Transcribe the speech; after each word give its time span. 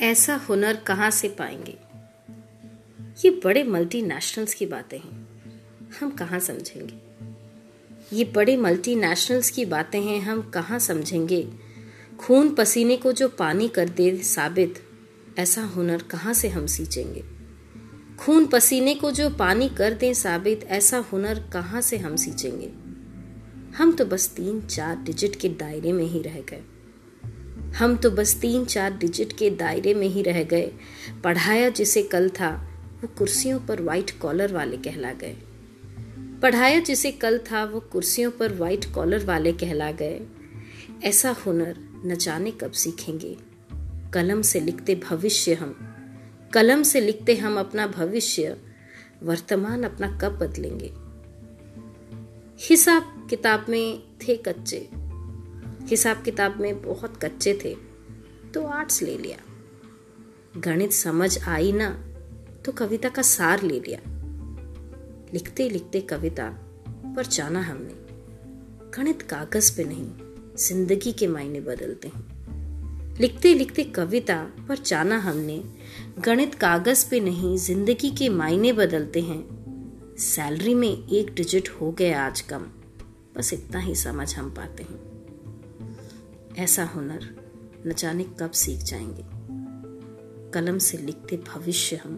ऐसा 0.00 0.34
हुनर 0.34 0.76
कहाँ 0.76 1.10
से 1.10 1.28
पाएँगे? 1.28 1.78
ये 3.24 3.40
बड़े 3.44 3.64
मल्टीनेशनल्स 3.64 4.54
की 4.54 4.66
बातें 4.66 4.98
हैं। 4.98 5.28
हम 6.00 6.10
कहाँ 6.10 6.40
समझेंगे? 6.40 6.94
ये 8.16 8.24
बड़े 8.24 8.56
मल्टीनेशनल्स 8.56 9.50
की 9.50 9.64
बातें 9.64 10.02
हैं, 10.02 10.20
हम 10.20 10.42
कहाँ 10.42 10.78
समझेंगे? 10.78 11.48
खून 12.18 12.54
पसीने 12.54 12.96
को 12.96 13.12
जो 13.12 13.28
पानी 13.28 13.68
कर 13.68 13.88
दे 13.88 14.22
साबित, 14.22 14.82
ऐसा 15.38 15.62
हुनर 15.62 16.02
कहाँ 16.02 16.34
से 16.34 16.48
हम 16.48 16.66
सींचेंगे? 16.66 17.24
खून 18.18 18.46
पसीने 18.46 18.94
को 18.94 19.10
जो 19.10 19.30
पानी 19.30 19.68
कर 19.68 19.94
दे 19.94 20.14
साबित, 20.14 20.64
ऐसा 20.64 20.98
हुनर 20.98 21.50
कहाँ 21.52 21.80
से 21.80 21.98
हम 21.98 22.16
सींचेंगे? 22.16 22.72
हम 23.76 23.92
तो 23.92 24.04
बस 24.04 24.28
तीन 24.28 24.60
चार 24.60 24.96
डिजिट 24.96 25.36
के 25.36 25.48
दायरे 25.48 25.92
में 25.92 26.04
ही 26.04 26.22
रह 26.22 26.40
गए। 26.40 26.62
हम 27.78 27.96
तो 27.96 28.10
बस 28.10 28.40
तीन 28.40 28.64
चार 28.64 28.98
डिजिट 28.98 29.32
के 29.32 29.50
दायरे 29.50 29.94
में 29.94 30.08
ही 30.08 30.22
रह 30.22 30.42
गए। 30.42 30.72
पढ़ाया 31.24 31.68
जिसे 31.68 32.02
कल 32.02 32.28
था, 32.28 32.68
वो 33.02 33.08
कुर्सियों 33.18 33.60
पर 33.60 33.82
वाइट 33.82 34.10
कॉलर 34.10 34.52
वाले 34.52 34.76
कहला 34.76 35.12
गए। 35.12 35.36
पढ़ाया 36.42 36.80
जिसे 36.80 37.12
कल 37.12 37.38
था, 37.38 37.64
वो 37.64 37.80
कुर्सियों 37.80 38.30
पर 38.30 38.54
वाइट 38.54 38.84
कॉलर 38.84 39.24
वाले 39.24 39.52
कहला 39.52 39.92
गए। 39.92 40.20
ऐसा 41.04 41.30
हुनर 41.30 42.02
न 42.06 42.16
जाने 42.16 42.50
कब 42.50 42.70
सीखेंगे। 42.70 43.36
कलम 44.14 44.42
से 44.42 44.60
लिखते 44.60 44.94
भविष्य 44.94 45.54
हम। 45.54 45.94
कलम 46.52 46.82
से 46.82 47.00
लिखते 47.00 47.34
हम 47.34 47.60
अपना 47.60 47.86
भविष्य। 47.86 48.56
वर्तमान 49.22 49.82
अपना 49.82 50.18
कब 50.18 50.38
बदलेंगे? 50.38 50.92
हिसाब 52.60 53.26
किताब 53.30 53.66
में 53.68 53.98
थे 53.98 54.36
कच्चे। 54.36 54.97
हिसाब 55.88 56.22
किताब 56.22 56.60
में 56.60 56.82
बहुत 56.82 57.24
कच्चे 57.24 57.58
थे 57.64 57.76
तो 58.54 58.66
आर्ट्स 58.66 59.02
ले 59.02 59.18
लिया। 59.18 59.38
गणित 60.60 60.92
समझ 60.92 61.38
आई 61.44 61.72
ना 61.72 61.90
तो 62.64 62.72
कविता 62.72 63.08
का 63.08 63.22
सार 63.22 63.62
ले 63.62 63.80
लिया। 63.80 63.98
लिखते 65.34 65.68
लिखते 65.68 66.00
कविता 66.00 66.48
पर 67.16 67.26
जाना 67.26 67.60
हमने। 67.60 67.94
गणित 68.96 69.22
कागज़ 69.22 69.76
पे 69.76 69.84
नहीं, 69.84 70.10
ज़िंदगी 70.56 71.12
के 71.12 71.26
मायने 71.26 71.60
बदलते 71.60 72.08
हैं। 72.08 73.16
लिखते 73.20 73.54
लिखते 73.54 73.84
कविता 73.84 74.36
पर 74.68 74.78
जाना 74.78 75.18
हमने। 75.18 75.62
गणित 76.18 76.54
कागज़ 76.54 77.10
पे 77.10 77.20
नहीं, 77.20 77.56
ज़िंदगी 77.56 78.10
के 78.10 78.28
मायने 78.28 78.72
बदलते 78.72 79.20
हैं। 79.20 80.16
सैलरी 80.18 80.74
में 80.74 81.08
एक 81.08 81.34
डिजिट 81.34 81.68
हो 81.68 81.92
गया 81.92 82.26
आज 82.26 82.40
कम। 82.40 82.66
बस 83.36 83.52
इतना 83.52 83.78
ही 83.78 83.94
समझ 83.94 84.34
हम 84.36 84.50
पाते 84.50 84.82
हैं। 84.82 85.17
ऐसा 86.58 86.84
हुनर 86.84 87.36
न 87.86 87.92
जाने 87.92 88.24
कब 88.24 88.50
सीख 88.50 88.80
जाएँगे। 88.80 89.24
कलम 90.50 90.78
से 90.78 90.98
लिखते 90.98 91.36
भविष्य 91.36 91.96
हम, 91.96 92.14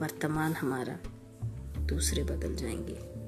वर्तमान 0.00 0.52
हमारा 0.52 0.98
दूसरे 1.80 2.24
बदल 2.24 2.54
जाएँगे। 2.54 3.19